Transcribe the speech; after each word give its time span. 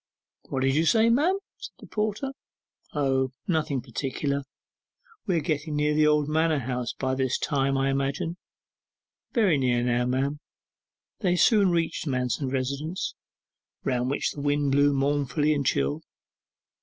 'What 0.49 0.61
did 0.61 0.73
you 0.73 0.85
say, 0.87 1.11
ma'am?' 1.11 1.37
said 1.57 1.73
the 1.77 1.85
porter. 1.85 2.31
'O, 2.95 3.33
nothing 3.47 3.81
particular; 3.81 4.41
we 5.27 5.35
are 5.37 5.41
getting 5.41 5.75
near 5.75 5.93
the 5.93 6.07
old 6.07 6.27
manor 6.27 6.57
house 6.57 6.91
by 6.93 7.13
this 7.13 7.37
time, 7.37 7.77
I 7.77 7.91
imagine?' 7.91 8.37
'Very 9.33 9.59
near 9.59 9.83
now, 9.83 10.07
ma'am.' 10.07 10.39
They 11.19 11.35
soon 11.35 11.69
reached 11.69 12.07
Manston's 12.07 12.51
residence, 12.51 13.13
round 13.83 14.09
which 14.09 14.31
the 14.31 14.41
wind 14.41 14.71
blew 14.71 14.91
mournfully 14.91 15.53
and 15.53 15.63
chill. 15.63 16.01